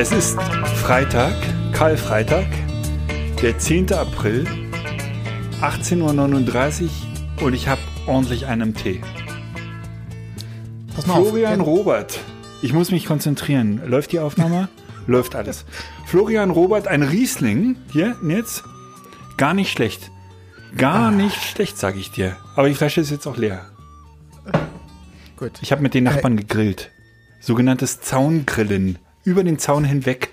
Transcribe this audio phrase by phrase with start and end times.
[0.00, 1.34] Es ist Freitag,
[1.72, 2.46] Karl-Freitag,
[3.42, 3.92] der 10.
[3.94, 4.46] April,
[5.60, 9.00] 18.39 Uhr und ich habe ordentlich einen Tee.
[10.94, 11.30] Pass mal auf.
[11.30, 12.20] Florian Robert,
[12.62, 13.82] ich muss mich konzentrieren.
[13.88, 14.68] Läuft die Aufnahme?
[15.08, 15.64] Läuft alles.
[16.06, 18.62] Florian Robert, ein Riesling, hier, jetzt,
[19.36, 20.12] gar nicht schlecht.
[20.76, 22.36] Gar nicht schlecht, sage ich dir.
[22.54, 23.66] Aber die Flasche ist jetzt auch leer.
[25.36, 25.58] Gut.
[25.60, 26.92] Ich habe mit den Nachbarn gegrillt.
[27.40, 29.00] Sogenanntes Zaungrillen.
[29.28, 30.30] Über den Zaun hinweg.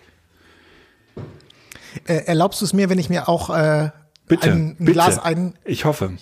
[2.08, 3.89] Äh, erlaubst du es mir, wenn ich mir auch äh,
[4.25, 4.94] Bitte, ein, ein bitte.
[4.94, 5.56] Glas ein...
[5.66, 6.14] Ich hoffe.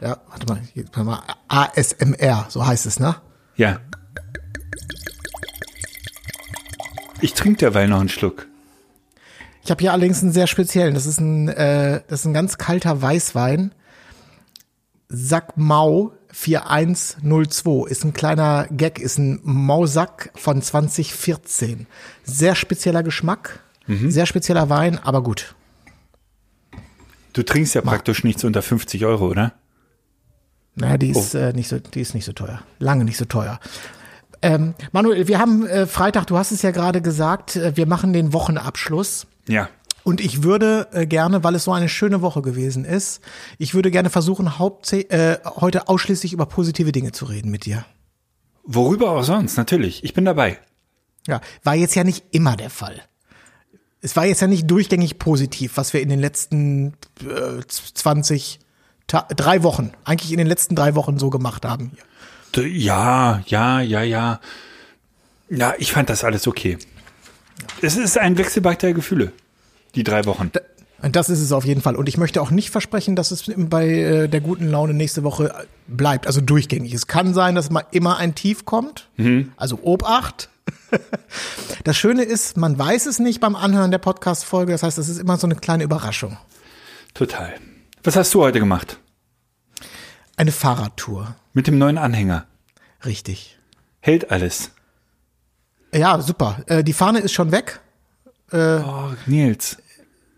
[0.00, 1.22] Ja, warte mal, warte mal.
[1.48, 3.16] ASMR, so heißt es, ne?
[3.56, 3.80] Ja.
[7.20, 8.46] Ich trinke derweil noch einen Schluck.
[9.64, 10.94] Ich habe hier allerdings einen sehr speziellen.
[10.94, 13.74] Das ist ein, äh, das ist ein ganz kalter Weißwein.
[15.08, 21.86] Sack Mau 4102 ist ein kleiner Gag, ist ein Mausack von 2014.
[22.24, 25.54] Sehr spezieller Geschmack, sehr spezieller Wein, aber gut.
[27.34, 29.52] Du trinkst ja praktisch nichts unter 50 Euro, oder?
[30.74, 32.62] Naja, die ist, äh, nicht so, die ist nicht so teuer.
[32.80, 33.60] Lange nicht so teuer.
[34.42, 38.12] Ähm, Manuel, wir haben äh, Freitag, du hast es ja gerade gesagt, äh, wir machen
[38.12, 39.26] den Wochenabschluss.
[39.48, 39.68] Ja.
[40.04, 43.20] Und ich würde äh, gerne, weil es so eine schöne Woche gewesen ist,
[43.58, 47.86] ich würde gerne versuchen, hauptsä äh, heute ausschließlich über positive Dinge zu reden mit dir.
[48.64, 50.04] Worüber auch sonst, natürlich.
[50.04, 50.58] Ich bin dabei.
[51.26, 53.02] Ja, war jetzt ja nicht immer der Fall.
[54.02, 58.60] Es war jetzt ja nicht durchgängig positiv, was wir in den letzten äh, 20,
[59.06, 61.92] Ta drei Wochen, eigentlich in den letzten drei Wochen so gemacht haben.
[62.56, 64.40] Ja, ja, ja, ja.
[65.48, 66.78] Ja, ich fand das alles okay.
[67.82, 69.32] Es ist ein Wechselbad der Gefühle.
[69.94, 70.50] Die drei Wochen.
[71.02, 71.96] Und das ist es auf jeden Fall.
[71.96, 75.50] Und ich möchte auch nicht versprechen, dass es bei äh, der guten Laune nächste Woche
[75.50, 76.94] äh, bleibt, also durchgängig.
[76.94, 79.08] Es kann sein, dass mal immer ein Tief kommt.
[79.56, 80.48] Also Obacht.
[81.82, 84.72] Das Schöne ist, man weiß es nicht beim Anhören der Podcast-Folge.
[84.72, 86.38] Das heißt, es ist immer so eine kleine Überraschung.
[87.12, 87.52] Total.
[88.02, 88.98] Was hast du heute gemacht?
[90.36, 91.34] Eine Fahrradtour.
[91.52, 92.46] Mit dem neuen Anhänger.
[93.04, 93.58] Richtig.
[94.00, 94.70] Hält alles.
[95.92, 96.62] Ja, super.
[96.66, 97.80] Äh, die Fahne ist schon weg.
[98.52, 99.76] Oh, Nils.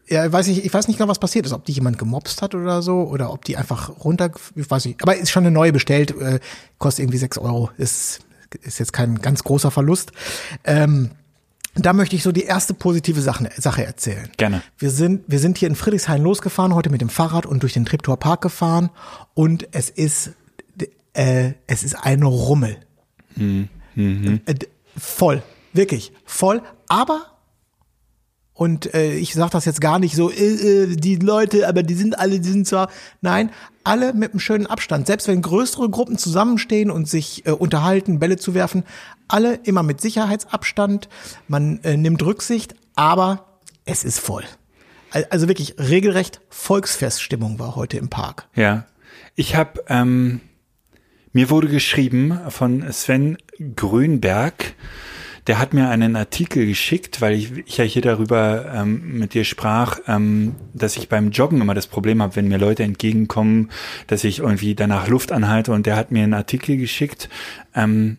[0.08, 2.54] Ja, weiß ich, ich weiß nicht genau, was passiert ist, ob die jemand gemobst hat
[2.54, 5.02] oder so, oder ob die einfach runter, ich weiß nicht.
[5.02, 6.38] Aber ist schon eine neue bestellt, äh,
[6.78, 7.70] kostet irgendwie sechs Euro.
[7.76, 8.20] Ist,
[8.62, 10.12] ist jetzt kein ganz großer Verlust.
[10.64, 11.10] Ähm,
[11.74, 14.30] da möchte ich so die erste positive Sache, Sache erzählen.
[14.36, 14.62] Gerne.
[14.78, 17.84] Wir sind, wir sind hier in Friedrichshain losgefahren, heute mit dem Fahrrad und durch den
[17.84, 18.90] Treptower Park gefahren
[19.34, 20.30] und es ist,
[21.14, 22.76] äh, es ist ein Rummel.
[23.36, 25.42] Äh, d- voll,
[25.74, 27.26] wirklich voll, aber
[28.56, 30.34] und äh, ich sage das jetzt gar nicht so, äh,
[30.84, 32.88] äh, die Leute, aber die sind alle, die sind zwar,
[33.20, 33.50] nein,
[33.84, 35.06] alle mit einem schönen Abstand.
[35.06, 38.82] Selbst wenn größere Gruppen zusammenstehen und sich äh, unterhalten, Bälle zu werfen,
[39.28, 41.08] alle immer mit Sicherheitsabstand.
[41.48, 44.44] Man äh, nimmt Rücksicht, aber es ist voll.
[45.10, 48.48] Al- Also wirklich regelrecht Volksfeststimmung war heute im Park.
[48.54, 48.86] Ja.
[49.34, 50.40] Ich habe, ähm,
[51.32, 53.36] mir wurde geschrieben von Sven
[53.76, 54.74] Grünberg,
[55.46, 59.44] der hat mir einen Artikel geschickt, weil ich, ich ja hier darüber ähm, mit dir
[59.44, 63.70] sprach, ähm, dass ich beim Joggen immer das Problem habe, wenn mir Leute entgegenkommen,
[64.08, 67.28] dass ich irgendwie danach Luft anhalte und der hat mir einen Artikel geschickt,
[67.74, 68.18] ähm,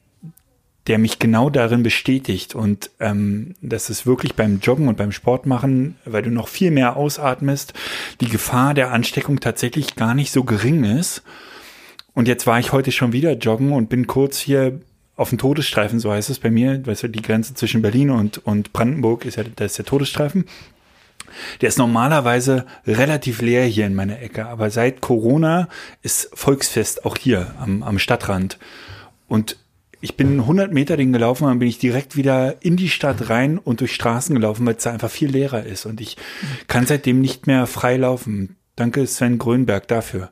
[0.87, 5.45] der mich genau darin bestätigt und ähm, dass es wirklich beim Joggen und beim Sport
[5.45, 7.73] machen, weil du noch viel mehr ausatmest,
[8.21, 11.23] die Gefahr der Ansteckung tatsächlich gar nicht so gering ist.
[12.13, 14.79] Und jetzt war ich heute schon wieder joggen und bin kurz hier
[15.17, 18.37] auf dem Todesstreifen, so heißt es bei mir, weißt du, die Grenze zwischen Berlin und,
[18.45, 20.45] und Brandenburg ist ja, das ist der Todesstreifen.
[21.59, 25.67] Der ist normalerweise relativ leer hier in meiner Ecke, aber seit Corona
[26.01, 28.59] ist Volksfest auch hier am, am Stadtrand.
[29.27, 29.57] Und
[29.99, 33.57] ich bin 100 Meter den gelaufen, dann bin ich direkt wieder in die Stadt rein
[33.57, 35.87] und durch Straßen gelaufen, weil es da einfach viel leerer ist.
[35.87, 36.17] Und ich
[36.67, 38.55] kann seitdem nicht mehr frei laufen.
[38.75, 40.29] Danke Sven Grönberg dafür.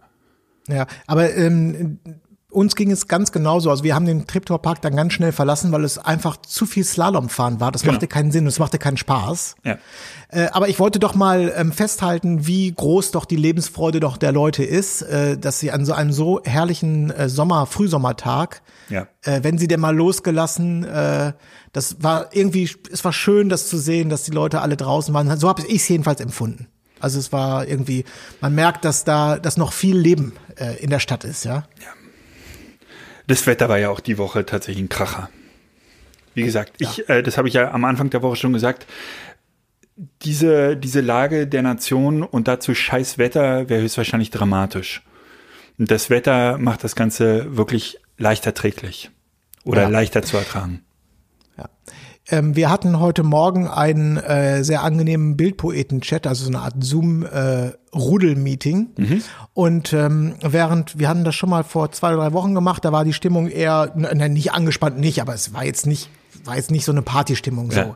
[0.67, 1.99] Ja, aber ähm,
[2.55, 3.69] uns ging es ganz genauso.
[3.69, 6.83] Also wir haben den Treptower Park dann ganz schnell verlassen, weil es einfach zu viel
[6.83, 7.71] Slalomfahren war.
[7.71, 7.93] Das Genau.
[7.93, 9.55] machte keinen Sinn, und es machte keinen Spaß.
[9.63, 9.77] Ja.
[10.29, 14.31] Äh, aber ich wollte doch mal ähm, festhalten, wie groß doch die Lebensfreude doch der
[14.31, 19.07] Leute ist, äh, dass sie an so einem so herrlichen äh, Sommer, Frühsommertag, Ja.
[19.23, 21.33] äh, wenn sie denn mal losgelassen, äh,
[21.73, 25.37] das war irgendwie, es war schön, das zu sehen, dass die Leute alle draußen waren.
[25.37, 26.67] So habe ich es jedenfalls empfunden.
[27.01, 28.05] Also es war irgendwie,
[28.41, 31.65] man merkt, dass da, dass noch viel Leben äh, in der Stadt ist, ja.
[33.27, 35.29] Das Wetter war ja auch die Woche tatsächlich ein Kracher.
[36.33, 38.85] Wie gesagt, ich, äh, das habe ich ja am Anfang der Woche schon gesagt.
[40.23, 45.01] Diese, diese Lage der Nation und dazu scheiß Wetter wäre höchstwahrscheinlich dramatisch.
[45.79, 49.11] Und das Wetter macht das Ganze wirklich leicht erträglich.
[49.63, 49.87] Oder Ja.
[49.89, 50.81] leichter zu ertragen.
[52.29, 58.87] Ähm, wir hatten heute Morgen einen äh, sehr angenehmen Bildpoeten-Chat, also so eine Art Zoom-Rudel-Meeting.
[59.53, 62.91] Und ähm, während, wir hatten das schon mal vor zwei oder drei Wochen gemacht, da
[62.91, 66.09] war die Stimmung eher, ne, nicht angespannt nicht, aber es war jetzt nicht,
[66.43, 67.79] war jetzt nicht so eine Partystimmung so.
[67.79, 67.95] Ja.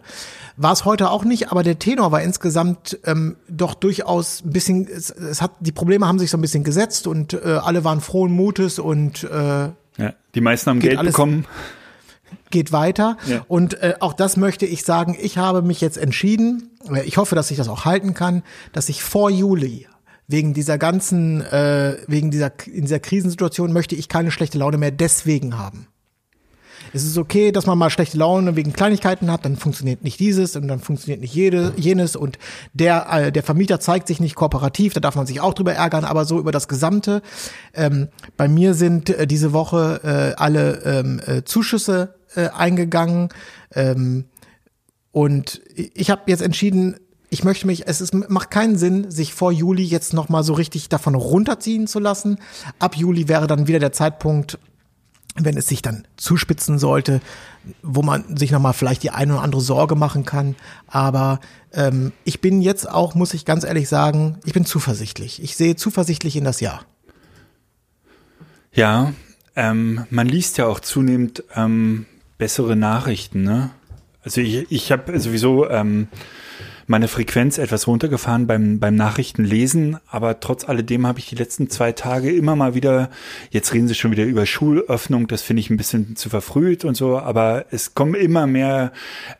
[0.58, 4.88] War es heute auch nicht, aber der Tenor war insgesamt ähm, doch durchaus ein bisschen,
[4.88, 8.00] es, es hat, die Probleme haben sich so ein bisschen gesetzt und äh, alle waren
[8.02, 10.14] frohen Mutes und äh, Ja.
[10.36, 11.46] Die meisten haben Geld alles- bekommen.
[12.50, 13.18] Geht weiter.
[13.28, 13.46] Ja.
[13.48, 17.36] Und äh, auch das möchte ich sagen, ich habe mich jetzt entschieden, äh, ich hoffe,
[17.36, 18.44] dass ich das auch halten kann,
[18.74, 19.88] dass ich vor Juli
[20.28, 24.92] wegen dieser ganzen, äh, wegen dieser, in dieser Krisensituation möchte ich keine schlechte Laune mehr
[24.92, 25.88] deswegen haben.
[26.94, 30.56] Es ist okay, dass man mal schlechte Laune wegen Kleinigkeiten hat, dann funktioniert nicht dieses
[30.56, 32.38] und dann funktioniert nicht jede, jenes und
[32.74, 36.06] der, äh, der Vermieter zeigt sich nicht kooperativ, da darf man sich auch drüber ärgern,
[36.06, 37.22] aber so über das Gesamte.
[37.74, 43.30] Ähm, bei mir sind äh, diese Woche äh, alle ähm, äh, Zuschüsse äh, eingegangen
[43.72, 44.26] ähm,
[45.12, 46.96] und ich habe jetzt entschieden,
[47.30, 50.54] ich möchte mich, es ist, macht keinen Sinn, sich vor Juli jetzt noch mal so
[50.54, 52.40] richtig davon runterziehen zu lassen.
[52.80, 54.58] Ab Juli wäre dann wieder der Zeitpunkt,
[55.36, 57.22] wenn es sich dann zuspitzen sollte,
[57.84, 60.56] wo man sich nochmal vielleicht die eine oder andere Sorge machen kann.
[60.88, 61.40] Aber
[61.72, 65.42] ähm, ich bin jetzt auch, muss ich ganz ehrlich sagen, ich bin zuversichtlich.
[65.44, 66.86] Ich sehe zuversichtlich in das Jahr.
[68.74, 69.14] Ja,
[69.56, 72.06] ähm, man liest ja auch zunehmend ähm,
[72.39, 73.44] bessere Nachrichten.
[73.44, 73.69] Ne?
[74.24, 76.07] Also ich, ich habe sowieso ähm,
[76.88, 81.91] meine Frequenz etwas runtergefahren beim, beim Nachrichtenlesen, aber trotz alledem habe ich die letzten zwei
[81.91, 83.12] Tage immer mal wieder,
[83.51, 86.95] jetzt reden sie schon wieder über Schulöffnung, das finde ich ein bisschen zu verfrüht und
[86.95, 88.92] so, aber es kommen immer mehr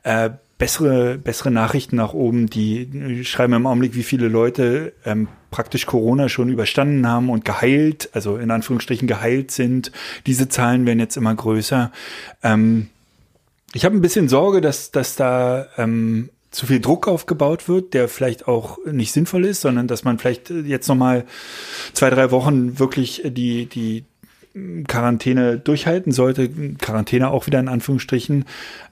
[0.04, 0.30] äh,
[0.60, 6.30] bessere, bessere Nachrichten nach oben, die schreiben im Augenblick, wie viele Leute ähm, praktisch Corona
[6.30, 9.92] schon überstanden haben und geheilt, also in Anführungsstrichen geheilt sind.
[10.28, 11.92] Diese Zahlen werden jetzt immer größer.
[12.44, 12.90] Ähm,
[13.74, 18.10] ich habe ein bisschen Sorge, dass, dass da ähm, zu viel Druck aufgebaut wird, der
[18.10, 21.26] vielleicht auch nicht sinnvoll ist, sondern dass man vielleicht jetzt nochmal
[21.94, 24.04] zwei, drei Wochen wirklich die, die
[24.88, 28.46] Quarantäne durchhalten sollte, Quarantäne auch wieder in Anführungsstrichen,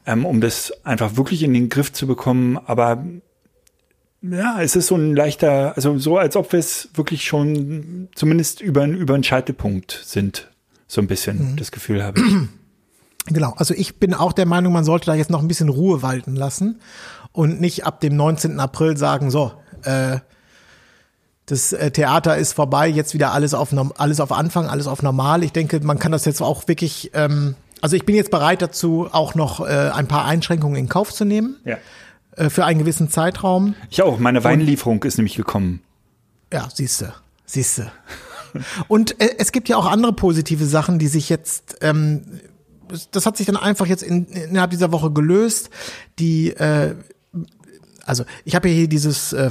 [0.06, 2.58] ähm, um das einfach wirklich in den Griff zu bekommen.
[2.66, 3.04] Aber
[4.22, 8.62] ja, es ist so ein leichter, also so, als ob wir es wirklich schon zumindest
[8.62, 10.50] über, über einen Scheitelpunkt sind.
[10.88, 12.26] So ein bisschen das Gefühl habe ich.
[13.30, 16.02] Genau, also ich bin auch der Meinung, man sollte da jetzt noch ein bisschen Ruhe
[16.02, 16.80] walten lassen
[17.34, 18.58] und nicht ab dem 19.
[18.58, 19.52] April sagen, so,
[19.84, 20.20] äh,
[21.48, 25.44] das äh, Theater ist vorbei, jetzt wieder alles auf alles auf Anfang, alles auf normal.
[25.44, 29.08] Ich denke, man kann das jetzt auch wirklich, ähm, also ich bin jetzt bereit dazu,
[29.12, 31.78] auch noch äh, ein paar Einschränkungen in Kauf zu nehmen Ja.
[32.36, 33.76] äh, für einen gewissen Zeitraum.
[33.90, 34.20] Ich auch.
[34.20, 35.82] Meine Weinlieferung ist nämlich gekommen.
[36.54, 37.14] Ja, siehste,
[37.46, 37.92] siehste.
[38.88, 42.24] Und äh, es gibt ja auch andere positive Sachen, die sich jetzt, ähm,
[42.90, 45.70] das- das hat sich dann einfach jetzt in, innerhalb dieser Woche gelöst.
[46.20, 46.96] Die, äh,
[48.06, 49.50] also ich habe ja hier dieses äh,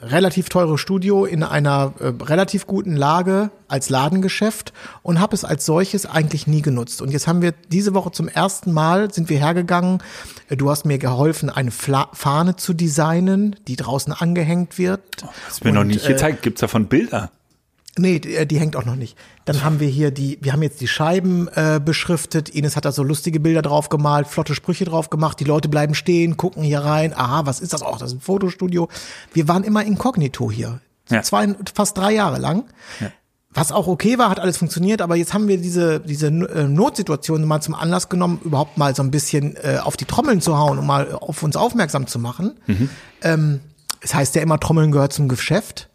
[0.00, 5.66] relativ teure Studio in einer äh, relativ guten Lage als Ladengeschäft und habe es als
[5.66, 7.02] solches eigentlich nie genutzt.
[7.02, 10.02] Und jetzt haben wir diese Woche zum ersten Mal sind wir hergegangen.
[10.48, 15.00] Äh, Du hast mir geholfen, eine Fla Fahne zu designen, die draußen angehängt wird.
[15.46, 16.42] Hast mir noch Und, nicht äh, gezeigt.
[16.42, 17.30] Gibt's davon Bilder?
[17.98, 19.16] Nee, die, äh, die hängt auch noch nicht.
[19.44, 22.48] Dann haben wir hier die, wir haben jetzt die Scheiben äh, beschriftet.
[22.48, 25.40] Ines hat da so lustige Bilder drauf gemalt, flotte Sprüche drauf gemacht.
[25.40, 27.12] Die Leute bleiben stehen, gucken hier rein.
[27.14, 27.82] Aha, was ist das?
[27.82, 27.98] auch?
[27.98, 28.88] das ist ein Fotostudio.
[29.32, 30.80] Wir waren immer inkognito hier.
[31.08, 31.22] Ja.
[31.22, 32.64] Zwei, fast drei Jahre lang.
[33.52, 37.44] Was auch okay war, hat alles funktioniert, aber jetzt haben wir diese, diese äh, Notsituation
[37.44, 40.78] mal zum Anlass genommen, überhaupt mal so ein bisschen äh, auf die Trommeln zu hauen,
[40.78, 42.60] um mal auf uns aufmerksam zu machen.
[43.22, 43.60] Ähm,
[44.00, 45.88] es heißt ja immer, Trommeln gehört zum Geschäft.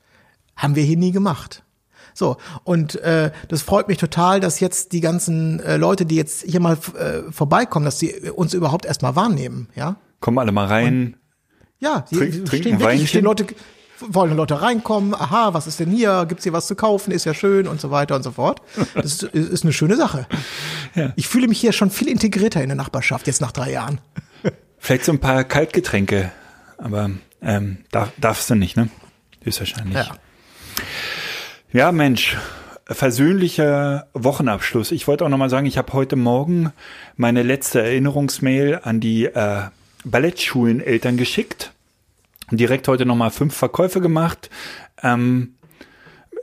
[0.57, 1.63] Haben wir hier nie gemacht.
[2.17, 6.43] So, und äh, das freut mich total, dass jetzt die ganzen äh, Leute, die jetzt
[6.43, 9.97] hier mal äh, vorbeikommen, dass sie uns überhaupt erstmal wahrnehmen, ja?
[10.21, 11.17] Kommen alle mal rein.
[11.79, 13.07] Ja, die Trink- die trinken stehen Weinchen?
[13.07, 13.45] stehen Leute,
[13.99, 17.33] wollen Leute reinkommen, aha, was ist denn hier, gibt's hier was zu kaufen, ist ja
[17.33, 18.61] schön und so weiter und so fort.
[18.93, 20.25] Das ist, ist eine schöne Sache.
[20.95, 21.11] Ja.
[21.17, 23.99] Ich fühle mich hier schon viel integrierter in der Nachbarschaft, jetzt nach drei Jahren.
[24.77, 26.31] Vielleicht so ein paar Kaltgetränke,
[26.77, 27.09] aber
[27.41, 28.87] ähm, darf, darfst du nicht, ne?
[29.43, 29.95] Höchstwahrscheinlich.
[29.95, 30.15] Ja.
[31.75, 32.37] Ja, Mensch,
[32.85, 34.93] versöhnlicher Wochenabschluss.
[34.93, 36.71] Ich wollte auch nochmal sagen, ich habe heute Morgen
[37.17, 39.63] meine letzte Erinnerungsmail an die äh,
[40.05, 41.73] Ballettschulen-Eltern geschickt.
[42.49, 44.49] Direkt heute nochmal fünf Verkäufe gemacht.
[45.03, 45.55] Ähm,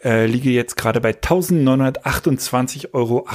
[0.04, 3.26] äh, liege jetzt gerade bei 1928,78 Euro.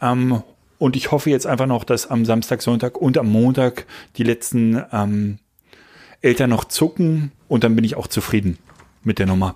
[0.00, 0.42] Ähm,
[0.78, 3.84] und ich hoffe jetzt einfach noch, dass am Samstag, Sonntag und am Montag
[4.16, 5.40] die letzten ähm,
[6.22, 8.56] Eltern noch zucken und dann bin ich auch zufrieden
[9.04, 9.54] mit der Nummer.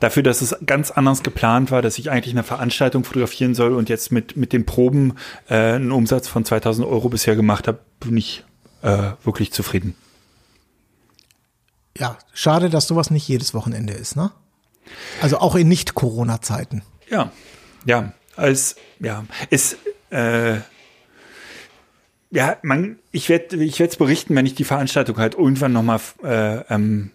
[0.00, 3.88] Dafür, dass es ganz anders geplant war, dass ich eigentlich eine Veranstaltung fotografieren soll und
[3.88, 5.14] jetzt mit, mit den Proben
[5.48, 8.44] äh, einen Umsatz von 2000 Euro bisher gemacht habe, bin ich
[8.82, 9.96] äh, wirklich zufrieden.
[11.96, 14.30] Ja, schade, dass sowas nicht jedes Wochenende ist, ne?
[15.20, 16.82] Also auch in Nicht-Corona-Zeiten.
[17.10, 17.32] Ja,
[17.84, 19.76] ja, als, ja, es,
[20.10, 20.58] äh,
[22.30, 26.00] ja, man, ich werde ich werde es berichten, wenn ich die Veranstaltung halt irgendwann nochmal
[26.22, 27.10] äh, ähm,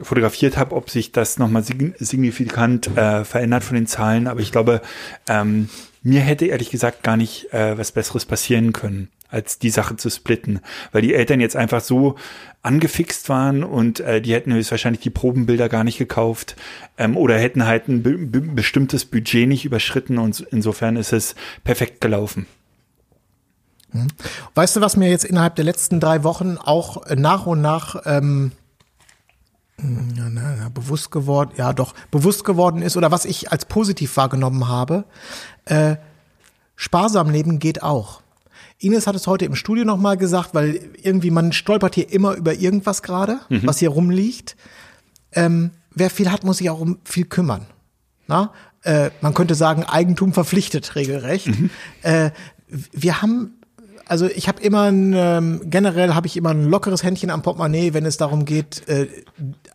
[0.00, 4.26] fotografiert habe, ob sich das nochmal sign signifikant äh, verändert von den Zahlen.
[4.26, 4.80] Aber ich glaube,
[5.28, 5.68] ähm,
[6.02, 10.10] mir hätte ehrlich gesagt gar nicht äh, was Besseres passieren können, als die Sache zu
[10.10, 10.60] splitten.
[10.92, 12.16] Weil die Eltern jetzt einfach so
[12.62, 16.56] angefixt waren und äh, die hätten höchstwahrscheinlich die Probenbilder gar nicht gekauft
[16.96, 21.34] ähm, oder hätten halt ein be be bestimmtes Budget nicht überschritten und insofern ist es
[21.64, 22.46] perfekt gelaufen.
[24.54, 28.02] Weißt du, was mir jetzt innerhalb der letzten drei Wochen auch äh, nach und nach
[28.04, 28.52] ähm,
[29.78, 34.16] na, na, na, bewusst geworden, ja doch, bewusst geworden ist oder was ich als positiv
[34.16, 35.04] wahrgenommen habe,
[35.66, 35.96] äh,
[36.76, 38.22] sparsam leben geht auch.
[38.80, 42.54] Ines hat es heute im Studio nochmal gesagt, weil irgendwie man stolpert hier immer über
[42.54, 44.56] irgendwas gerade, was hier rumliegt.
[45.32, 47.66] Ähm, wer viel hat, muss sich auch um viel kümmern.
[48.28, 48.52] Na?
[48.82, 51.50] Äh, man könnte sagen, Eigentum verpflichtet regelrecht.
[52.02, 52.30] Äh,
[52.68, 53.57] wir haben
[54.08, 57.94] also ich habe immer ein, ähm, generell habe ich immer ein lockeres Händchen am Portemonnaie,
[57.94, 59.06] wenn es darum geht, äh,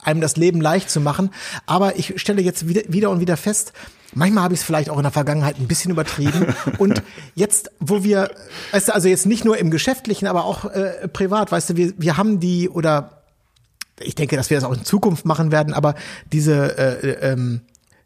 [0.01, 1.29] einem das Leben leicht zu machen.
[1.65, 3.73] Aber ich stelle jetzt wieder, wieder und wieder fest,
[4.13, 6.47] manchmal habe ich es vielleicht auch in der Vergangenheit ein bisschen übertrieben.
[6.77, 7.01] und
[7.35, 8.31] jetzt, wo wir,
[8.71, 11.93] weißt du, also jetzt nicht nur im Geschäftlichen, aber auch äh, privat, weißt du, wir,
[11.97, 13.23] wir haben die oder
[14.01, 15.95] ich denke, dass wir das auch in Zukunft machen werden, aber
[16.31, 17.61] diese äh, ähm,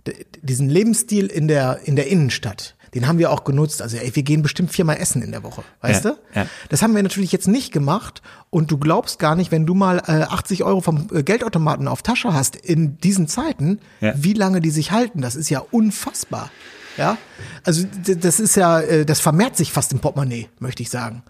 [0.06, 3.82] d- diesen Lebensstil in der in der Innenstadt, den haben wir auch genutzt.
[3.82, 6.18] Also ey, wir gehen bestimmt viermal essen in der Woche, weißt Ja, du?
[6.40, 6.46] ja.
[6.70, 10.00] Das haben wir natürlich jetzt nicht gemacht und du glaubst gar nicht, wenn du mal
[10.08, 14.14] äh, 80 Euro vom äh, Geldautomaten auf Tasche hast in diesen Zeiten, Ja.
[14.18, 15.22] wie lange die sich halten.
[15.22, 16.50] Das ist ja unfassbar.
[16.98, 17.18] Ja,
[17.64, 21.22] also das ist ja, äh, das vermehrt sich fast im Portemonnaie, möchte ich sagen.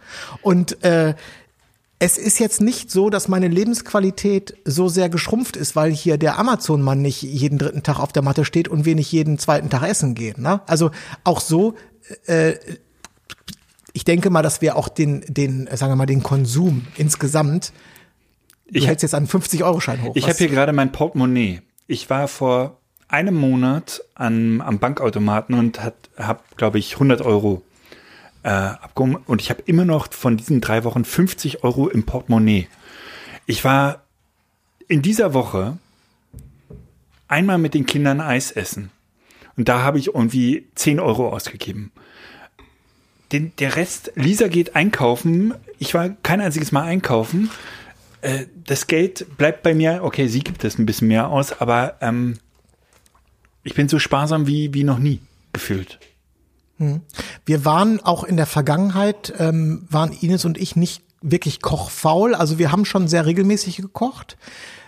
[0.42, 1.14] Und äh,
[2.00, 6.38] es ist jetzt nicht so, dass meine Lebensqualität so sehr geschrumpft ist, weil hier der
[6.38, 9.82] Amazon-Mann nicht jeden dritten Tag auf der Matte steht und wir nicht jeden zweiten Tag
[9.84, 10.42] essen gehen.
[10.42, 10.62] Ne?
[10.68, 10.92] Also
[11.24, 11.74] auch so,
[12.28, 12.54] äh,
[13.94, 17.74] ich denke mal, dass wir auch den, den, sagen wir mal, den Konsum insgesamt,
[18.72, 20.16] du Ich- hältst jetzt einen 50-Euro-Schein hoch.
[20.16, 21.62] Ich habe hier gerade mein Portemonnaie.
[21.88, 22.78] Ich war vor
[23.08, 25.80] einem Monat an, am Bankautomaten und
[26.18, 27.64] habe, glaube ich, 100 Euro
[28.44, 29.18] äh, abgehoben.
[29.26, 32.68] Und ich habe immer noch von diesen drei Wochen 50 Euro im Portemonnaie.
[33.46, 34.04] Ich war
[34.88, 35.78] in dieser Woche
[37.28, 38.92] einmal mit den Kindern Eis essen.
[39.56, 41.92] Und da habe ich irgendwie 10 Euro ausgegeben.
[43.32, 45.54] Den, der Rest, Lisa geht einkaufen.
[45.80, 47.50] Ich war kein einziges Mal einkaufen
[48.22, 51.98] Äh, das Geld bleibt bei mir, okay, sie gibt es ein bisschen mehr aus, aber
[52.02, 52.40] ähm,
[53.64, 55.20] ich bin so sparsam wie, wie noch nie
[55.54, 56.00] gefühlt.
[57.46, 62.36] Wir waren auch in der Vergangenheit, ähm, waren Ines und ich nicht wirklich kochfaul.
[62.36, 64.38] Also wir haben schon sehr regelmäßig gekocht.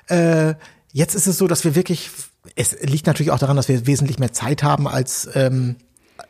[0.08, 0.53] Äh,
[0.91, 2.12] jetzt ist es so, dass wir wirklich,
[2.55, 5.77] es liegt natürlich auch daran, dass wir wesentlich mehr Zeit haben als, ähm,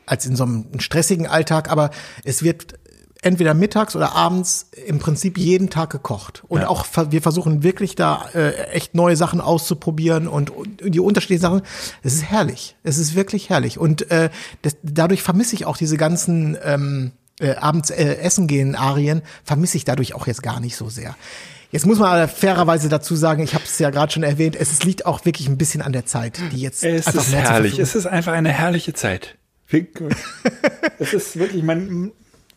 [0.06, 1.90] als in so einem stressigen Alltag, aber
[2.24, 2.78] es wird
[3.22, 6.42] entweder mittags oder abends im Prinzip jeden Tag gekocht.
[6.48, 6.68] Und Ja.
[6.68, 11.62] auch wir versuchen wirklich da äh, echt neue Sachen auszuprobieren und, und die unterschiedlichen Sachen.
[12.02, 12.76] Es ist herrlich.
[12.82, 13.78] Es ist wirklich herrlich.
[13.78, 14.30] Und äh,
[14.62, 19.76] das, dadurch vermisse ich auch diese ganzen ähm, äh, abends äh, essen gehen Arien, vermisse
[19.76, 21.14] ich dadurch auch jetzt gar nicht so sehr.
[21.72, 24.82] Jetzt muss man aber fairerweise dazu sagen, ich habe es ja gerade schon erwähnt, es
[24.82, 27.78] liegt auch wirklich ein bisschen an der Zeit, die jetzt Es einfach ist herrlich.
[27.78, 29.36] Es ist einfach eine herrliche Zeit.
[30.98, 32.10] Es ist wirklich, man,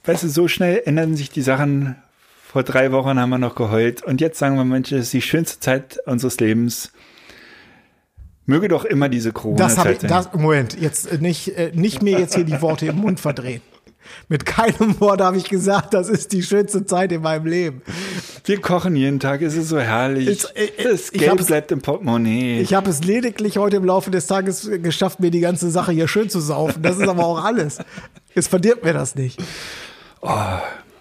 [0.03, 1.95] weißt du, so schnell ändern sich die Sachen.
[2.51, 5.21] Vor drei Wochen haben wir noch geheult und jetzt sagen wir, Mensch, das ist die
[5.21, 6.91] schönste Zeit unseres Lebens.
[8.45, 10.09] Möge doch immer diese Das habe Corona-Zeit ich, sein.
[10.09, 13.61] das, Moment, jetzt äh, nicht, äh, nicht mir jetzt hier die Worte im Mund verdrehen.
[14.27, 17.81] Mit keinem Wort habe ich gesagt, das ist die schönste Zeit in meinem Leben.
[18.43, 20.27] Wir kochen jeden Tag, es ist so herrlich.
[20.27, 20.45] Ich-
[20.77, 22.59] ich- das ich Geld bleibt im Portemonnaie.
[22.59, 26.09] Ich habe es lediglich heute im Laufe des Tages geschafft, mir die ganze Sache hier
[26.09, 26.83] schön zu saufen.
[26.83, 27.77] Das ist aber auch alles.
[28.35, 29.39] Jetzt verdirbt mir das nicht.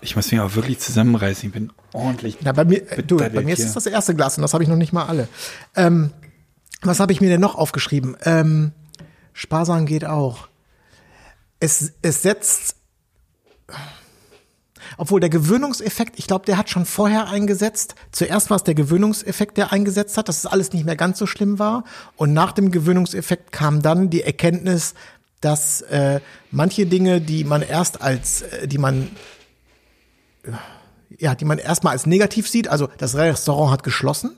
[0.01, 1.49] Ich muss mich auch wirklich zusammenreißen.
[1.49, 2.39] Ich bin ordentlich.
[2.43, 4.65] Na, bei mir, äh, du, bei mir ist es das erste Glas und das habe
[4.65, 5.29] ich noch nicht mal alle.
[5.77, 6.11] Ähm,
[6.83, 8.17] was habe ich mir denn noch aufgeschrieben?
[8.25, 8.73] Ähm,
[9.33, 10.49] sparsam geht auch.
[11.61, 12.75] Es, es setzt,
[14.97, 17.95] obwohl der Gewöhnungseffekt, ich glaube, der hat schon vorher eingesetzt.
[18.11, 21.27] Zuerst war es der Gewöhnungseffekt, der eingesetzt hat, dass es alles nicht mehr ganz so
[21.27, 21.85] schlimm war.
[22.17, 24.95] Und nach dem Gewöhnungseffekt kam dann die Erkenntnis,
[25.43, 26.21] dass äh,
[26.51, 29.11] manche Dinge, die man erst als, äh, die man
[31.19, 34.37] ja, die man erstmal als negativ sieht, also das Restaurant hat geschlossen,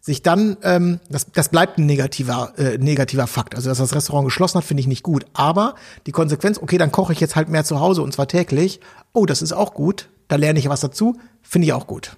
[0.00, 3.54] sich dann, ähm, das, das bleibt ein negativer, äh, negativer Fakt.
[3.54, 5.26] Also dass das Restaurant geschlossen hat, finde ich nicht gut.
[5.34, 5.74] Aber
[6.06, 8.80] die Konsequenz, okay, dann koche ich jetzt halt mehr zu Hause und zwar täglich.
[9.12, 10.08] Oh, das ist auch gut.
[10.28, 11.18] Da lerne ich was dazu.
[11.42, 12.16] Finde ich auch gut.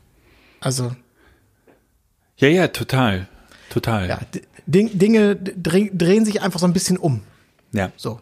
[0.60, 0.92] Also
[2.36, 3.26] Ja, ja, total.
[3.68, 4.08] Total.
[4.08, 4.20] ja,
[4.66, 7.22] Dinge dreh, drehen sich einfach so ein bisschen um.
[7.72, 7.90] Ja.
[7.96, 8.20] So.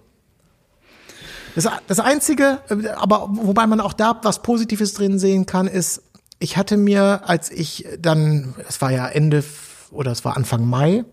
[1.54, 6.02] Das, das Einzige, äh, aber wobei man auch da was Positives drin sehen kann, ist,
[6.38, 9.45] ich hatte mir, als ich dann, es war ja Ende
[9.90, 11.04] oder es war Anfang Mai,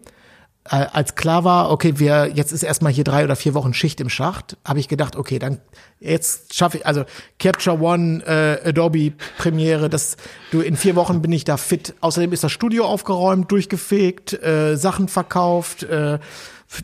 [0.69, 3.99] äh, als klar war, okay, wir jetzt ist erstmal hier drei oder vier Wochen Schicht
[4.01, 5.59] im Schacht, habe ich gedacht, okay, dann
[5.99, 7.03] jetzt schaffe ich also
[7.39, 10.17] Capture One, äh, Adobe Premiere, das
[10.51, 11.95] du in vier Wochen bin ich da fit.
[12.01, 16.19] Außerdem ist das Studio aufgeräumt, durchgefegt, äh, Sachen verkauft, äh,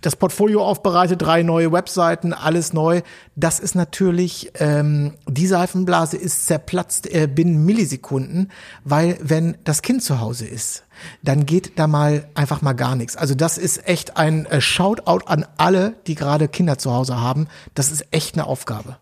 [0.02, 3.02] das Portfolio aufbereitet, drei neue Webseiten, alles neu.
[3.36, 8.52] Das ist natürlich, ähm, die Seifenblase ist zerplatzt äh, binnen Millisekunden,
[8.84, 10.84] weil wenn das Kind zu Hause ist,
[11.22, 13.18] dann geht da mal einfach mal gar nichts.
[13.18, 17.48] Also das ist echt ein äh, Shoutout an alle, die gerade Kinder zu Hause haben.
[17.74, 18.98] Das ist echt eine Aufgabe.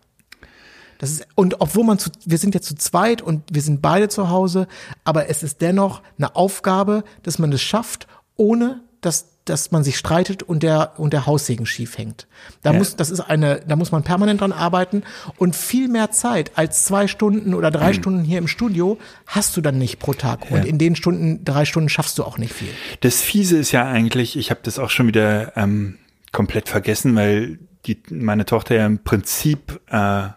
[0.98, 4.08] Das ist, und obwohl man zu, wir sind ja zu zweit und wir sind beide
[4.08, 4.68] zu Hause,
[5.02, 9.96] aber es ist dennoch eine Aufgabe, dass man es schafft, ohne dass, dass man sich
[9.98, 12.26] streitet und der, und der Haussegen schief hängt.
[12.62, 12.78] Da Ja.
[12.78, 15.02] muss, das ist eine, da muss man permanent dran arbeiten
[15.36, 19.60] und viel mehr Zeit als zwei Stunden oder drei Stunden hier im Studio hast du
[19.60, 20.50] dann nicht pro Tag.
[20.50, 22.68] Und in den Stunden, drei Stunden schaffst du auch nicht viel.
[23.00, 25.98] Das Fiese ist ja eigentlich, ich habe das auch schon wieder ähm,
[26.30, 30.28] komplett vergessen, weil die, meine Tochter ja im Prinzip äh,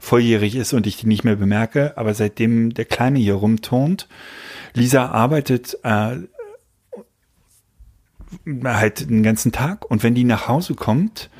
[0.00, 1.96] volljährig ist und ich die nicht mehr bemerke.
[1.96, 4.06] Aber seitdem der Kleine hier rumturnt,
[4.74, 6.16] Lisa arbeitet äh,
[8.64, 11.30] halt den ganzen Tag und wenn die nach Hause kommt,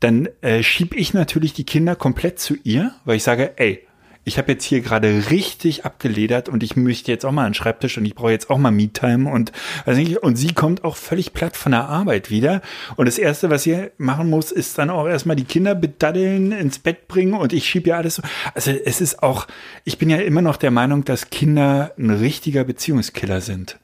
[0.00, 3.84] dann äh, schieb ich natürlich die Kinder komplett zu ihr, weil ich sage, ey,
[4.28, 7.96] ich habe jetzt hier gerade richtig abgeledert und ich möchte jetzt auch mal einen Schreibtisch
[7.96, 9.52] und ich brauche jetzt auch mal Me-Time und
[9.86, 12.60] nicht, und sie kommt auch völlig platt von der Arbeit wieder
[12.96, 16.78] und das erste, was sie machen muss, ist dann auch erstmal die Kinder bedaddeln, ins
[16.78, 18.22] Bett bringen und ich schiebe ja alles so.
[18.54, 19.46] Also es ist auch,
[19.84, 23.78] ich bin ja immer noch der Meinung, dass Kinder ein richtiger Beziehungskiller sind.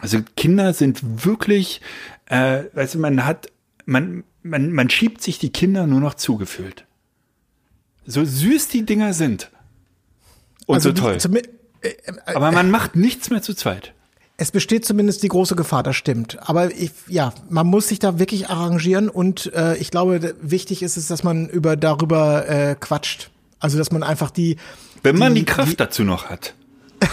[0.00, 1.80] Also Kinder sind wirklich,
[2.26, 3.48] äh, weißt du, man hat,
[3.86, 6.84] man, man, man schiebt sich die Kinder nur noch zugefühlt.
[8.06, 9.50] So süß die Dinger sind.
[10.66, 11.14] Und so Also die- toll.
[11.16, 11.48] zumi-
[11.82, 13.92] äh, äh, Aber man macht nichts mehr zu zweit.
[14.38, 16.38] Es besteht zumindest die große Gefahr, das stimmt.
[16.48, 20.96] Aber ich, ja, man muss sich da wirklich arrangieren und äh, ich glaube, wichtig ist
[20.96, 23.30] es, dass man über darüber äh, quatscht.
[23.58, 24.56] Also dass man einfach die.
[25.02, 26.54] Wenn man die, die Kraft dazu noch hat.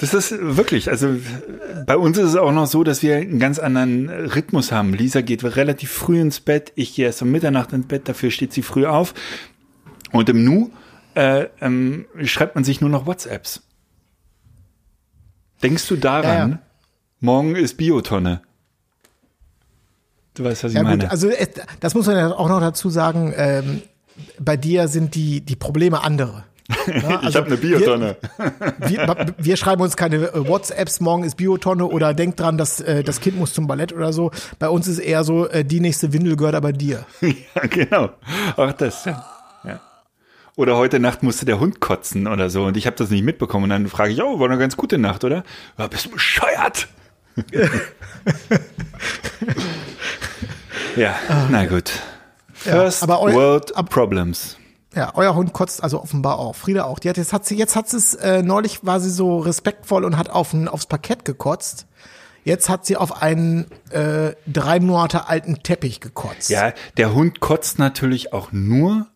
[0.00, 1.14] Das ist wirklich, also
[1.86, 4.94] bei uns ist es auch noch so, dass wir einen ganz anderen Rhythmus haben.
[4.94, 8.54] Lisa geht relativ früh ins Bett, ich gehe erst um Mitternacht ins Bett, dafür steht
[8.54, 9.12] sie früh auf.
[10.12, 10.70] Und im Nu
[11.14, 13.62] äh, ähm, schreibt man sich nur noch WhatsApps.
[15.62, 16.58] Denkst du daran, Ja, ja.
[17.20, 18.40] morgen ist Biotonne?
[20.32, 21.02] Du weißt, was ich Ja meine.
[21.02, 21.48] gut, also es,
[21.80, 23.34] das muss man ja auch noch dazu sagen.
[23.36, 23.82] Ähm,
[24.38, 26.44] bei dir sind die die Probleme andere.
[26.86, 28.16] Ja, ich habe eine Biotonne.
[28.86, 33.02] Wir, wir, wir schreiben uns keine WhatsApps, morgen ist Biotonne oder denk dran, dass äh,
[33.02, 34.30] das Kind muss zum Ballett oder so.
[34.58, 37.04] Bei uns ist eher so, äh, die nächste Windel gehört aber dir.
[37.20, 38.10] Ja, genau.
[38.56, 39.04] Auch das.
[39.04, 39.24] Ja.
[39.64, 39.80] ja.
[40.56, 43.64] Oder heute Nacht musste der Hund kotzen oder so und ich habe das nicht mitbekommen.
[43.64, 45.42] Und dann frage ich, oh, war eine ganz gute Nacht, oder?
[45.78, 46.88] Ja, bist du bescheuert?
[50.96, 51.14] ja,
[51.50, 51.92] na gut.
[52.52, 54.56] First aber eu- World ab- Problems.
[54.94, 56.56] Ja, euer Hund kotzt also offenbar auch.
[56.56, 56.98] Frieda auch.
[56.98, 60.04] Die hat jetzt hat sie jetzt hat sie es äh, neulich war sie so respektvoll
[60.04, 61.86] und hat auf ein, aufs Parkett gekotzt.
[62.42, 66.50] Jetzt hat sie auf einen äh, drei Monate alten Teppich gekotzt.
[66.50, 69.06] Ja, der Hund kotzt natürlich auch nur,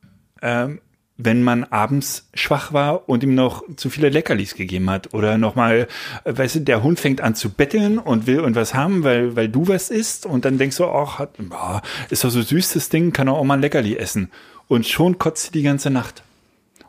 [0.43, 0.81] ähm,
[1.17, 5.15] wenn man abends schwach war und ihm noch zu viele Leckerlis gegeben hat.
[5.15, 5.89] Oder nochmal,
[6.25, 9.49] äh, weißt du, der Hund fängt an zu betteln und will irgendwas haben, weil, weil
[9.49, 10.27] du was isst.
[10.27, 13.35] Und dann denkst du auch, hat, boah, ist doch so süß das Ding, kann er
[13.35, 14.31] auch mal ein Leckerli essen.
[14.69, 16.23] Und schon kotzt sie die ganze Nacht.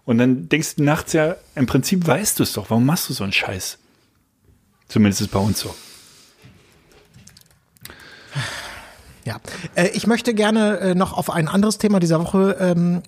[0.06, 3.14] Und dann denkst du nachts ja, im Prinzip weißt du es doch, warum machst du
[3.14, 3.78] so einen Scheiß?
[4.88, 5.76] Zumindest ist es bei uns so.
[9.26, 9.38] Ja,
[9.74, 13.02] äh, ich möchte gerne äh, noch auf ein anderes Thema dieser Woche ähm,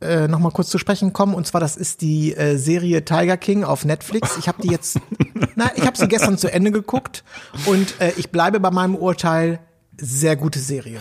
[0.00, 1.34] äh, noch mal kurz zu sprechen kommen.
[1.34, 4.36] Und zwar, das ist die äh, Serie Tiger King auf Netflix.
[4.38, 4.98] Ich habe die jetzt,
[5.54, 7.22] na, ich habe sie gestern zu Ende geguckt
[7.66, 9.60] und äh, ich bleibe bei meinem Urteil.
[9.96, 10.98] Sehr gute Serie.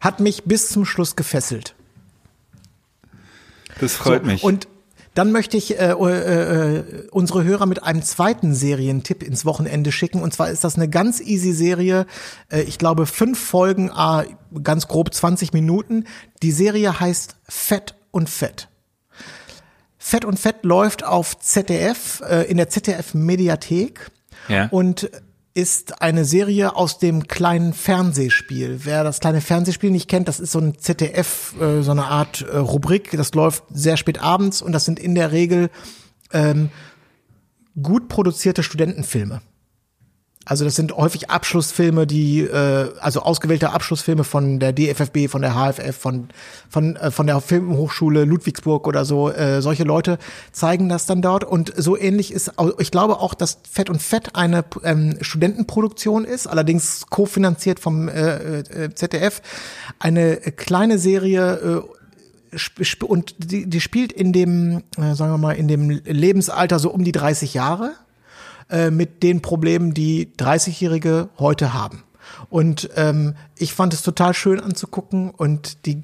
[0.00, 1.74] Hat mich bis zum Schluss gefesselt.
[3.82, 4.44] Das freut So, mich.
[4.44, 4.68] Und
[5.14, 10.22] dann möchte ich äh, äh, äh, unsere Hörer mit einem zweiten Serientipp ins Wochenende schicken.
[10.22, 12.06] Und zwar ist das eine ganz easy Serie.
[12.50, 14.24] Äh, ich glaube, fünf Folgen, ah,
[14.62, 16.04] ganz grob 20 Minuten.
[16.42, 18.68] Die Serie heißt Fett und Fett.
[19.98, 24.10] Fett und Fett läuft auf ZDF, äh, in der ZDF-Mediathek.
[24.48, 24.68] Ja.
[24.70, 25.10] Und
[25.54, 28.80] ist eine Serie aus dem kleinen Fernsehspiel.
[28.84, 32.42] Wer das kleine Fernsehspiel nicht kennt, das ist so ein ZDF, äh, so eine Art
[32.42, 33.10] äh, Rubrik.
[33.12, 35.70] Das läuft sehr spät abends und das sind in der Regel
[36.32, 36.70] ähm,
[37.80, 39.42] gut produzierte Studentenfilme.
[40.44, 45.54] Also das sind häufig Abschlussfilme, die äh, also ausgewählte Abschlussfilme von der DFFB, von der
[45.54, 46.28] HFF, von
[46.68, 49.30] von äh, von der Filmhochschule Ludwigsburg oder so.
[49.30, 50.18] Äh, solche Leute
[50.50, 52.52] zeigen das dann dort und so ähnlich ist.
[52.78, 58.60] Ich glaube auch, dass Fett und Fett eine ähm, Studentenproduktion ist, allerdings kofinanziert vom äh,
[58.60, 59.42] äh, ZDF.
[60.00, 61.54] Eine kleine Serie.
[61.54, 61.82] Äh,
[63.00, 67.02] und die, die spielt in dem, äh, sagen wir mal, in dem Lebensalter so um
[67.02, 67.94] die 30 Jahre
[68.70, 72.02] äh, mit den Problemen, die 30-Jährige heute haben.
[72.50, 76.02] Und ähm, ich fand es total schön anzugucken und die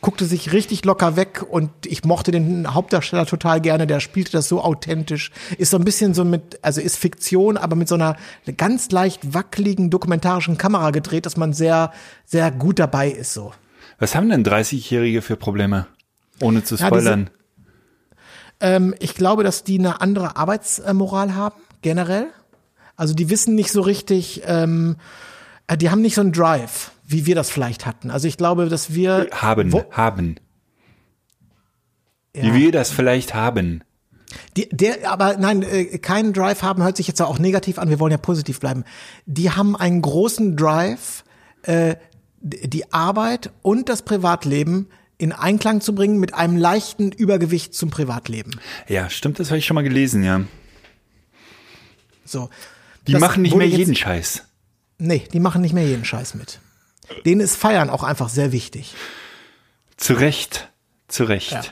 [0.00, 4.48] guckte sich richtig locker weg und ich mochte den Hauptdarsteller total gerne, der spielte das
[4.48, 8.16] so authentisch, ist so ein bisschen so mit, also ist Fiktion, aber mit so einer
[8.56, 11.92] ganz leicht wackeligen dokumentarischen Kamera gedreht, dass man sehr,
[12.24, 13.52] sehr gut dabei ist so.
[14.00, 15.86] Was haben denn 30-Jährige für Probleme?
[16.40, 17.30] Ohne zu Ja, diese- spoilern.
[18.60, 22.28] Ähm, ich glaube, dass die eine andere Arbeitsmoral haben, generell.
[22.96, 24.96] Also die wissen nicht so richtig, ähm,
[25.66, 28.10] äh, die haben nicht so einen Drive, wie wir das vielleicht hatten.
[28.10, 30.36] Also ich glaube, dass wir haben, haben.
[32.34, 33.84] ja, Wie wir das vielleicht haben.
[34.56, 37.88] die, der, aber nein, äh, keinen Drive haben hört sich jetzt auch negativ an.
[37.88, 38.84] Wir wollen ja positiv bleiben.
[39.26, 41.24] Die haben einen großen Drive,
[41.62, 41.96] äh,
[42.40, 44.88] die Arbeit und das Privatleben
[45.18, 48.52] in Einklang zu bringen mit einem leichten Übergewicht zum Privatleben.
[48.86, 50.42] Ja, stimmt, das habe ich schon mal gelesen, ja.
[52.28, 52.50] So.
[53.06, 54.44] Die Das machen nicht mehr jetzt- jeden Scheiß.
[54.98, 56.58] Nee, die machen nicht mehr jeden Scheiß mit.
[57.24, 58.94] Denen ist Feiern auch einfach sehr wichtig.
[59.96, 60.68] Zu Recht.
[61.08, 61.52] Zu Recht.
[61.52, 61.62] Ja.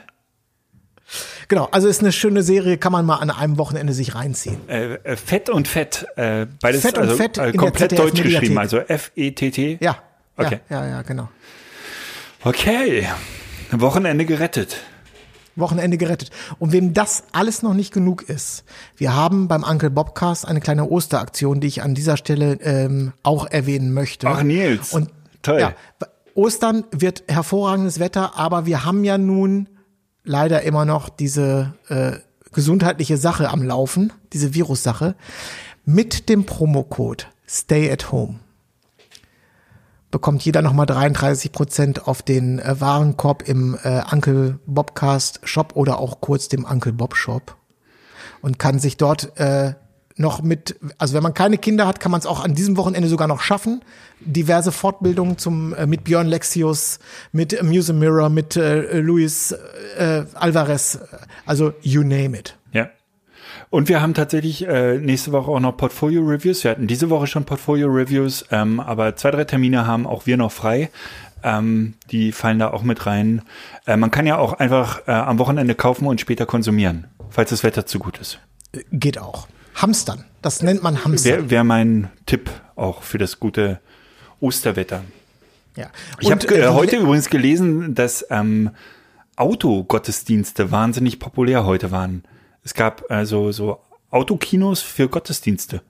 [1.49, 4.69] Genau, also ist eine schöne Serie, kann man mal an einem Wochenende sich reinziehen.
[4.69, 6.07] Äh, äh, Fett und Fett.
[6.17, 8.59] Äh, beides Fett und also, Fett äh, komplett deutsch geschrieben.
[8.59, 9.79] Also F-E-T-T.
[9.81, 10.03] Ja.
[10.37, 10.61] Okay.
[10.69, 11.29] Ja, ja, genau.
[12.43, 13.09] Okay.
[13.71, 14.79] Wochenende gerettet.
[15.57, 16.31] Wochenende gerettet.
[16.59, 18.65] Und wem das alles noch nicht genug ist,
[18.97, 23.47] wir haben beim Uncle Bobcast eine kleine Osteraktion, die ich an dieser Stelle ähm, auch
[23.47, 24.29] erwähnen möchte.
[24.29, 24.93] Ach, Nils.
[24.93, 25.11] Und
[25.43, 25.61] Toll.
[25.61, 25.75] Ja,
[26.35, 29.69] Ostern wird hervorragendes Wetter, aber wir haben ja nun
[30.25, 32.13] leider immer noch diese äh,
[32.53, 35.15] gesundheitliche Sache am Laufen, diese Virussache,
[35.85, 38.41] mit dem Promocode Stay at Home
[40.11, 45.99] bekommt jeder nochmal 33 Prozent auf den äh, Warenkorb im äh, Uncle Bobcast Shop oder
[45.99, 47.57] auch kurz dem Uncle Bob Shop
[48.41, 49.75] und kann sich dort äh,
[50.19, 53.09] noch mit, also wenn man keine Kinder hat, kann man es auch an diesem Wochenende
[53.09, 53.83] sogar noch schaffen.
[54.21, 56.99] Diverse Fortbildungen zum äh, mit Björn Lexius,
[57.33, 59.53] mit äh, Muse Mirror, mit äh, Luis
[59.99, 60.99] äh, Alvarez,
[61.45, 62.57] also you name it.
[63.77, 66.65] Und wir haben tatsächlich äh, nächste Woche auch noch Portfolio-Reviews.
[66.65, 70.51] Wir hatten diese Woche schon Portfolio-Reviews, ähm, aber zwei, drei Termine haben auch wir noch
[70.51, 70.89] frei.
[71.43, 73.43] Ähm, die fallen da auch mit rein.
[73.87, 77.65] Äh, man kann ja auch einfach äh, am Wochenende kaufen und später konsumieren, falls das
[77.65, 78.39] Wetter zu gut ist.
[78.73, 79.47] Äh, Geht auch.
[79.75, 81.31] Hamstern, das nennt man Hamstern.
[81.31, 83.81] Wäre wär mein Tipp auch für das gute
[84.41, 85.03] Osterwetter.
[85.77, 85.89] ja.
[86.21, 88.71] Ich habe Und, äh, heute übrigens gelesen, dass ähm,
[89.37, 92.25] Autogottesdienste wahnsinnig populär heute waren.
[92.67, 93.79] Es gab also so
[94.11, 95.83] Autokinos für Gottesdienste.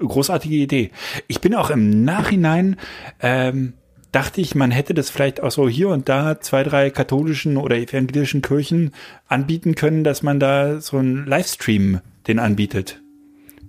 [0.00, 0.90] Großartige Idee.
[1.26, 2.76] Ich bin auch im Nachhinein,
[3.20, 3.74] ähm,
[4.10, 7.76] dachte ich, man hätte das vielleicht auch so hier und da zwei, drei katholischen oder
[7.76, 8.94] evangelischen Kirchen
[9.26, 13.02] anbieten können, dass man da so einen Livestream den anbietet.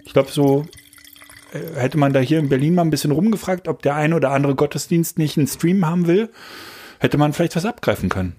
[0.06, 0.66] Ich glaube, so
[1.52, 4.32] äh, hätte man da hier in Berlin mal ein bisschen rumgefragt, ob der ein oder
[4.32, 6.30] andere Gottesdienst nicht einen Stream haben will,
[7.00, 8.38] hätte man vielleicht was abgreifen können.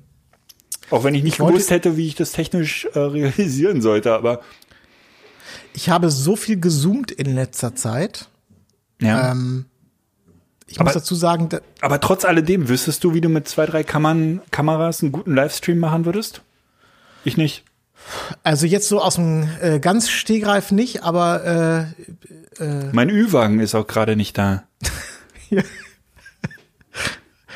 [0.91, 4.41] Auch wenn ich nicht Ich gewusst hätte, wie ich das technisch äh, realisieren sollte, aber
[5.73, 8.29] Ich habe so viel gezoomt in letzter Zeit.
[9.01, 9.33] ja.
[9.33, 9.67] Ähm,
[10.67, 13.67] ich Aber- muss dazu sagen, da, aber trotz alledem, wüsstest du, wie du mit zwei,
[13.67, 16.43] drei Kammern, Kameras einen guten Livestream machen würdest?
[17.25, 17.65] Ich nicht.
[18.45, 21.93] Also jetzt so aus dem äh, ganz Stehgreif nicht, aber
[22.61, 24.63] äh, Mein Ü-Wagen ist auch gerade nicht da.
[25.51, 25.63] Ja.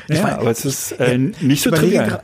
[0.09, 2.21] Ja, mein, aber es ist äh, nicht so trivial.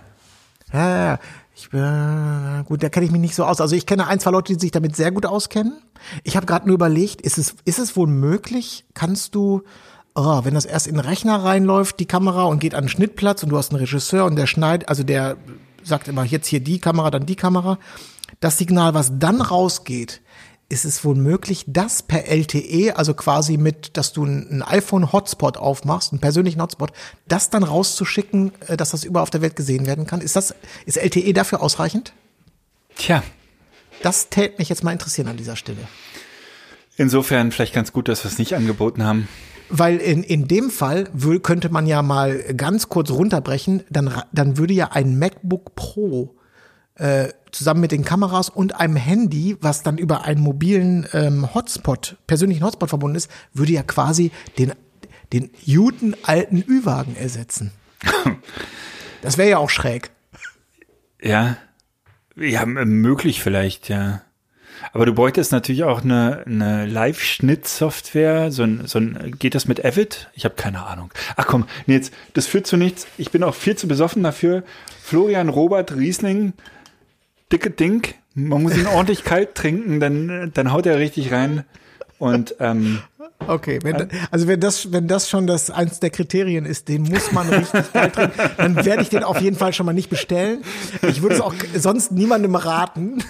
[0.73, 1.19] Ja.
[1.53, 3.61] Ich, äh, gut, da kenne ich mich nicht so aus.
[3.61, 5.81] Also ich kenne ein, zwei Leute, die sich damit sehr gut auskennen.
[6.23, 9.61] Ich habe gerade nur überlegt, ist es, ist es wohl möglich, kannst du,
[10.15, 13.43] oh, wenn das erst in den Rechner reinläuft, die Kamera und geht an den Schnittplatz
[13.43, 15.37] und du hast einen Regisseur und der schneidet, also der
[15.83, 17.77] sagt immer jetzt hier die Kamera, dann die Kamera.
[18.39, 20.21] Das Signal, was dann rausgeht,
[20.71, 26.13] ist es wohl möglich, das per LTE, also quasi mit, dass du einen iPhone-Hotspot aufmachst,
[26.13, 26.91] einen persönlichen Hotspot,
[27.27, 30.21] das dann rauszuschicken, äh, dass das überall auf der Welt gesehen werden kann?
[30.21, 30.55] Ist das,
[30.85, 32.13] ist LTE dafür ausreichend?
[32.95, 33.23] Tja,
[34.01, 35.87] Das täte mich jetzt mal interessieren an dieser Stelle.
[36.97, 39.27] insofern vielleicht ganz gut, dass wir es nicht angeboten haben.
[39.69, 41.07] Weil in, in dem Fall
[41.43, 46.35] könnte man ja mal ganz kurz runterbrechen, dann, dann würde ja ein MacBook Pro
[46.95, 52.17] äh, zusammen mit den Kameras und einem Handy, was dann über einen mobilen ähm, Hotspot,
[52.27, 54.73] persönlichen Hotspot verbunden ist, würde ja quasi den,
[55.33, 57.71] den guten alten Ü-Wagen ersetzen.
[59.23, 60.09] Das wäre ja auch schräg.
[61.21, 61.57] Ja,
[62.35, 64.23] ja, möglich vielleicht, ja.
[64.93, 68.51] Aber du bräuchtest natürlich auch eine, eine Live-Schnitt-Software.
[68.51, 70.29] So ein, so ein, geht das mit Avid?
[70.33, 71.11] Ich habe keine Ahnung.
[71.35, 73.05] Ach komm, nee, jetzt, das führt zu nichts.
[73.17, 74.63] Ich bin auch viel zu besoffen dafür.
[75.03, 76.53] Florian Robert Riesling,
[77.51, 78.07] dicke Ding.
[78.33, 81.65] Man muss ihn ordentlich kalt trinken, dann, dann haut er richtig rein.
[82.17, 82.99] Und ähm,
[83.47, 87.31] Okay, wenn, also wenn das, wenn das schon das eins der Kriterien ist, den muss
[87.31, 90.63] man richtig geil trinken, dann werde ich den auf jeden Fall schon mal nicht bestellen.
[91.01, 93.23] Ich würde es auch sonst niemandem raten.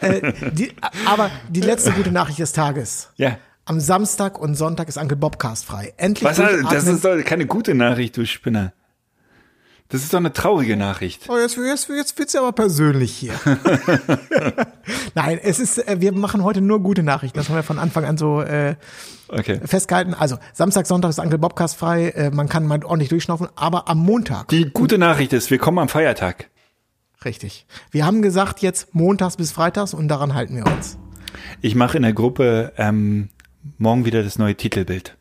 [0.00, 0.72] Äh, die,
[1.06, 3.10] aber die letzte gute Nachricht des Tages.
[3.16, 3.38] ja.
[3.68, 5.92] Am Samstag und Sonntag ist Uncle Bobcast frei.
[5.96, 8.72] Endlich Was, das ist doch keine gute Nachricht, du Spinner.
[9.88, 11.28] Das ist doch eine traurige Nachricht.
[11.28, 13.34] Oh, jetzt, jetzt, jetzt wird's ja aber persönlich hier.
[15.14, 17.38] Nein, es ist, äh, wir machen heute nur gute Nachrichten.
[17.38, 18.74] Das haben wir von Anfang an so äh,
[19.28, 19.60] Okay.
[19.64, 20.12] festgehalten.
[20.14, 22.08] Also Samstag, Sonntag ist Uncle Bobcast frei.
[22.10, 23.48] Äh, man kann mal ordentlich durchschnaufen.
[23.54, 26.50] Aber am Montag Die gute Nachricht ist, wir kommen am Feiertag.
[27.24, 27.66] Richtig.
[27.92, 30.98] Wir haben gesagt, jetzt montags bis freitags und daran halten wir uns.
[31.60, 33.28] Ich mache in der Gruppe ähm,
[33.78, 35.16] morgen wieder das neue Titelbild.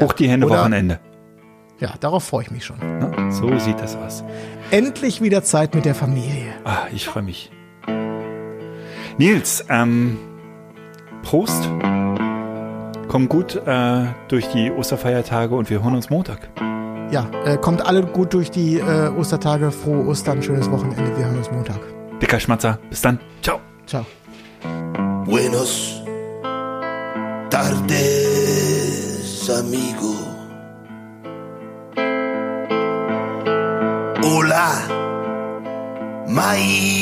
[0.00, 1.00] Hoch die Hände oder- Wochenende.
[1.82, 2.76] Ja, darauf freue ich mich schon.
[2.80, 4.22] Na, so sieht das aus.
[4.70, 6.52] Endlich wieder Zeit mit der Familie.
[6.62, 7.50] Ah, ich freue mich.
[9.18, 10.16] Nils, ähm,
[11.24, 11.68] Prost.
[13.08, 16.50] Komm gut äh, durch die Osterfeiertage und wir hören uns Montag.
[17.10, 19.72] Ja, äh, kommt alle gut durch die äh, Ostertage.
[19.72, 21.18] Frohe Ostern, schönes Wochenende.
[21.18, 21.80] Wir hören uns Montag.
[22.20, 22.78] Dicker Schmatzer.
[22.90, 23.18] Bis dann.
[23.42, 23.58] Ciao.
[23.88, 24.06] Ciao.
[25.26, 26.00] Buenos
[27.50, 30.21] tardes, amigo.
[36.54, 37.01] I